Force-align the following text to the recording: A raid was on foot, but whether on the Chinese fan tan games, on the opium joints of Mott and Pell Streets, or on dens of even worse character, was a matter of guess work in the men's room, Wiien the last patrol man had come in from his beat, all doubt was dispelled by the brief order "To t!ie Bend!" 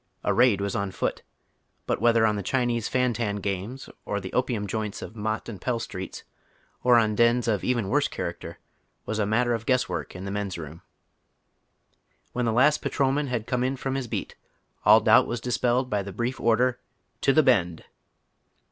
A 0.23 0.33
raid 0.33 0.61
was 0.61 0.75
on 0.75 0.89
foot, 0.89 1.21
but 1.85 2.01
whether 2.01 2.25
on 2.25 2.35
the 2.35 2.41
Chinese 2.41 2.87
fan 2.87 3.13
tan 3.13 3.35
games, 3.35 3.87
on 4.07 4.21
the 4.21 4.33
opium 4.33 4.65
joints 4.65 5.03
of 5.03 5.15
Mott 5.15 5.47
and 5.47 5.61
Pell 5.61 5.77
Streets, 5.77 6.23
or 6.81 6.97
on 6.97 7.13
dens 7.13 7.47
of 7.47 7.63
even 7.63 7.87
worse 7.87 8.07
character, 8.07 8.57
was 9.05 9.19
a 9.19 9.27
matter 9.27 9.53
of 9.53 9.67
guess 9.67 9.87
work 9.87 10.15
in 10.15 10.25
the 10.25 10.31
men's 10.31 10.57
room, 10.57 10.81
Wiien 12.35 12.45
the 12.45 12.51
last 12.51 12.81
patrol 12.81 13.11
man 13.11 13.27
had 13.27 13.45
come 13.45 13.63
in 13.63 13.77
from 13.77 13.93
his 13.93 14.07
beat, 14.07 14.33
all 14.85 15.01
doubt 15.01 15.27
was 15.27 15.39
dispelled 15.39 15.87
by 15.87 16.01
the 16.01 16.11
brief 16.11 16.39
order 16.39 16.79
"To 17.21 17.31
t!ie 17.31 17.43
Bend!" 17.43 17.83